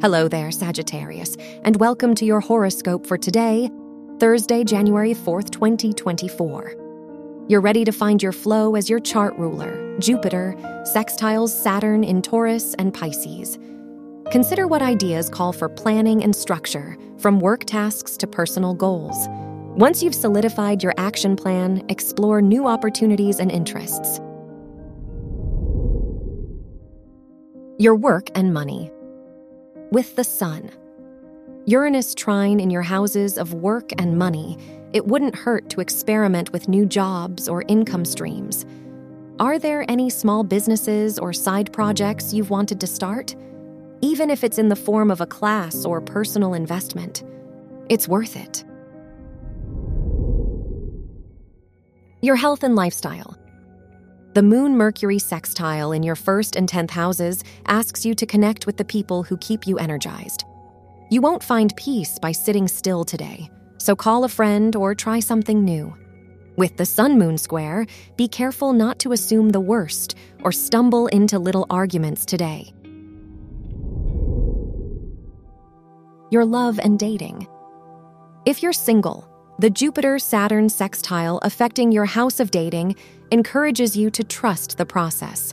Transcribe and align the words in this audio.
Hello 0.00 0.28
there, 0.28 0.52
Sagittarius, 0.52 1.36
and 1.64 1.74
welcome 1.74 2.14
to 2.14 2.24
your 2.24 2.38
horoscope 2.38 3.04
for 3.04 3.18
today, 3.18 3.68
Thursday, 4.20 4.62
January 4.62 5.12
4th, 5.12 5.50
2024. 5.50 7.46
You're 7.48 7.60
ready 7.60 7.84
to 7.84 7.90
find 7.90 8.22
your 8.22 8.30
flow 8.30 8.76
as 8.76 8.88
your 8.88 9.00
chart 9.00 9.34
ruler, 9.36 9.98
Jupiter, 9.98 10.54
sextiles 10.94 11.48
Saturn 11.48 12.04
in 12.04 12.22
Taurus 12.22 12.76
and 12.78 12.94
Pisces. 12.94 13.58
Consider 14.30 14.68
what 14.68 14.82
ideas 14.82 15.28
call 15.28 15.52
for 15.52 15.68
planning 15.68 16.22
and 16.22 16.36
structure, 16.36 16.96
from 17.18 17.40
work 17.40 17.64
tasks 17.64 18.16
to 18.18 18.28
personal 18.28 18.74
goals. 18.74 19.26
Once 19.74 20.00
you've 20.00 20.14
solidified 20.14 20.80
your 20.80 20.94
action 20.96 21.34
plan, 21.34 21.84
explore 21.88 22.40
new 22.40 22.68
opportunities 22.68 23.40
and 23.40 23.50
interests. 23.50 24.20
Your 27.80 27.96
work 27.96 28.28
and 28.36 28.54
money 28.54 28.92
with 29.90 30.16
the 30.16 30.24
sun. 30.24 30.70
Uranus 31.66 32.14
trine 32.14 32.60
in 32.60 32.70
your 32.70 32.82
houses 32.82 33.38
of 33.38 33.54
work 33.54 33.90
and 33.98 34.18
money, 34.18 34.58
it 34.92 35.06
wouldn't 35.06 35.34
hurt 35.34 35.68
to 35.70 35.80
experiment 35.80 36.52
with 36.52 36.68
new 36.68 36.86
jobs 36.86 37.48
or 37.48 37.64
income 37.68 38.04
streams. 38.04 38.64
Are 39.38 39.58
there 39.58 39.84
any 39.88 40.10
small 40.10 40.42
businesses 40.42 41.18
or 41.18 41.32
side 41.32 41.72
projects 41.72 42.34
you've 42.34 42.50
wanted 42.50 42.80
to 42.80 42.86
start? 42.86 43.36
Even 44.00 44.30
if 44.30 44.42
it's 44.44 44.58
in 44.58 44.68
the 44.68 44.76
form 44.76 45.10
of 45.10 45.20
a 45.20 45.26
class 45.26 45.84
or 45.84 46.00
personal 46.00 46.54
investment, 46.54 47.22
it's 47.88 48.08
worth 48.08 48.36
it. 48.36 48.64
Your 52.20 52.36
health 52.36 52.64
and 52.64 52.74
lifestyle. 52.74 53.37
The 54.34 54.42
Moon 54.42 54.76
Mercury 54.76 55.18
sextile 55.18 55.92
in 55.92 56.02
your 56.02 56.14
first 56.14 56.54
and 56.54 56.68
10th 56.68 56.90
houses 56.90 57.42
asks 57.64 58.04
you 58.04 58.14
to 58.14 58.26
connect 58.26 58.66
with 58.66 58.76
the 58.76 58.84
people 58.84 59.22
who 59.22 59.38
keep 59.38 59.66
you 59.66 59.78
energized. 59.78 60.44
You 61.10 61.22
won't 61.22 61.42
find 61.42 61.74
peace 61.76 62.18
by 62.18 62.32
sitting 62.32 62.68
still 62.68 63.04
today, 63.04 63.50
so 63.78 63.96
call 63.96 64.24
a 64.24 64.28
friend 64.28 64.76
or 64.76 64.94
try 64.94 65.20
something 65.20 65.64
new. 65.64 65.96
With 66.56 66.76
the 66.76 66.84
Sun 66.84 67.18
Moon 67.18 67.38
square, 67.38 67.86
be 68.16 68.28
careful 68.28 68.74
not 68.74 68.98
to 68.98 69.12
assume 69.12 69.48
the 69.48 69.60
worst 69.60 70.14
or 70.42 70.52
stumble 70.52 71.06
into 71.06 71.38
little 71.38 71.66
arguments 71.70 72.26
today. 72.26 72.74
Your 76.30 76.44
love 76.44 76.78
and 76.78 76.98
dating. 76.98 77.48
If 78.44 78.62
you're 78.62 78.74
single, 78.74 79.26
the 79.58 79.70
Jupiter 79.70 80.20
Saturn 80.20 80.68
sextile 80.68 81.38
affecting 81.42 81.90
your 81.90 82.04
house 82.04 82.38
of 82.38 82.52
dating 82.52 82.94
encourages 83.32 83.96
you 83.96 84.08
to 84.10 84.22
trust 84.22 84.78
the 84.78 84.86
process. 84.86 85.52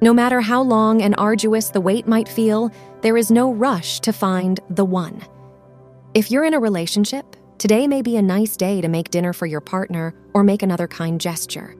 No 0.00 0.12
matter 0.12 0.40
how 0.40 0.62
long 0.62 1.00
and 1.00 1.14
arduous 1.16 1.70
the 1.70 1.80
wait 1.80 2.08
might 2.08 2.28
feel, 2.28 2.72
there 3.02 3.16
is 3.16 3.30
no 3.30 3.52
rush 3.52 4.00
to 4.00 4.12
find 4.12 4.58
the 4.70 4.84
one. 4.84 5.22
If 6.12 6.28
you're 6.28 6.44
in 6.44 6.54
a 6.54 6.60
relationship, 6.60 7.36
today 7.58 7.86
may 7.86 8.02
be 8.02 8.16
a 8.16 8.22
nice 8.22 8.56
day 8.56 8.80
to 8.80 8.88
make 8.88 9.10
dinner 9.10 9.32
for 9.32 9.46
your 9.46 9.60
partner 9.60 10.12
or 10.34 10.42
make 10.42 10.64
another 10.64 10.88
kind 10.88 11.20
gesture. 11.20 11.76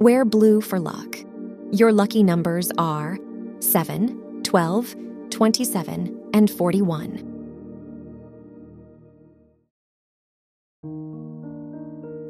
Wear 0.00 0.26
blue 0.26 0.60
for 0.60 0.78
luck. 0.78 1.16
Your 1.70 1.92
lucky 1.92 2.22
numbers 2.22 2.70
are 2.76 3.18
7, 3.60 4.42
12, 4.42 4.96
27, 5.30 6.30
and 6.34 6.50
41. 6.50 7.31